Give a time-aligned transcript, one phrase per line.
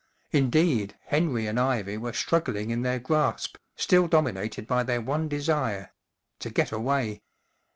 [0.31, 5.91] Indeed, Henry and Ivy were struggling in their grasp, still dominated by their one desire:
[6.39, 7.21] to get away.